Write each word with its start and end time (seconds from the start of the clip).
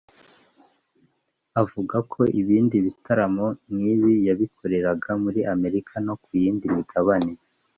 Avuga 1.61 1.97
ko 2.11 2.21
ibindi 2.39 2.75
bitaramo 2.85 3.45
nk’ibi 3.73 4.13
yabikoreraga 4.27 5.09
muri 5.23 5.39
Amerika 5.53 5.93
no 6.05 6.13
ku 6.23 6.29
yindi 6.43 6.65
migabane 6.77 7.31